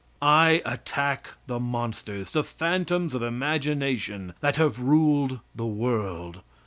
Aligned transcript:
I 0.19 0.63
attack 0.65 1.29
the 1.45 1.59
monsters, 1.59 2.31
the 2.31 2.43
phantoms 2.43 3.13
of 3.13 3.21
imagination 3.21 4.33
that 4.39 4.55
have 4.55 4.79
ruled 4.79 5.41
the 5.53 5.67
world. 5.67 6.41